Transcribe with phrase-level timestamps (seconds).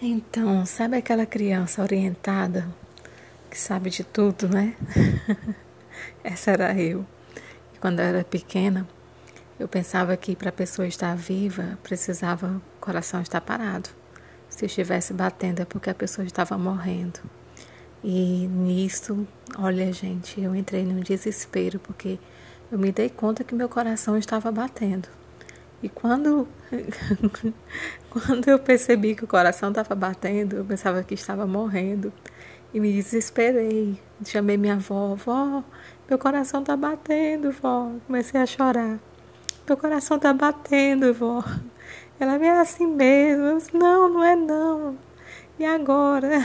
[0.00, 2.68] Então, sabe aquela criança orientada
[3.50, 4.76] que sabe de tudo, né?
[6.22, 7.06] Essa era eu.
[7.80, 8.86] Quando eu era pequena,
[9.58, 13.88] eu pensava que para a pessoa estar viva, precisava o coração estar parado.
[14.50, 17.20] Se estivesse batendo é porque a pessoa estava morrendo.
[18.04, 19.26] E nisso,
[19.58, 22.18] olha, gente, eu entrei num desespero porque
[22.70, 25.08] eu me dei conta que meu coração estava batendo.
[25.86, 26.48] E quando,
[28.10, 32.12] quando eu percebi que o coração estava batendo, eu pensava que estava morrendo.
[32.74, 33.96] E me desesperei.
[34.24, 35.62] Chamei minha avó, vó,
[36.08, 37.92] meu coração está batendo, vó.
[38.04, 38.98] Comecei a chorar.
[39.68, 41.44] Meu coração está batendo, vó.
[42.18, 43.44] Ela me é assim mesmo.
[43.44, 44.98] Eu disse, não, não é não.
[45.56, 46.42] E agora?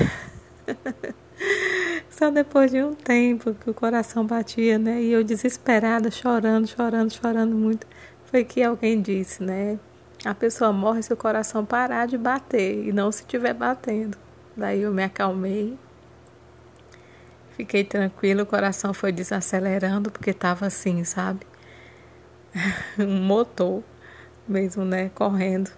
[2.12, 5.02] Só depois de um tempo que o coração batia, né?
[5.02, 7.88] E eu desesperada, chorando, chorando, chorando muito
[8.32, 9.78] foi que alguém disse, né?
[10.24, 14.18] A pessoa morre se o coração parar de bater e não se estiver batendo.
[14.56, 15.78] Daí eu me acalmei,
[17.58, 21.46] fiquei tranquila, o coração foi desacelerando porque estava assim, sabe?
[22.98, 23.84] um motor
[24.48, 25.10] mesmo, né?
[25.14, 25.70] Correndo.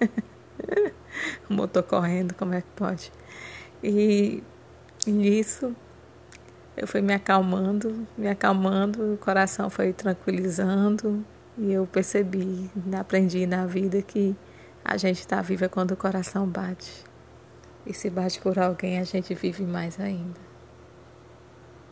[1.48, 3.10] um motor correndo, como é que pode?
[3.82, 4.42] E
[5.06, 5.74] nisso
[6.76, 11.24] eu fui me acalmando, me acalmando, o coração foi tranquilizando,
[11.58, 14.34] e eu percebi, aprendi na vida que
[14.84, 17.04] a gente está viva quando o coração bate.
[17.86, 20.49] E se bate por alguém, a gente vive mais ainda.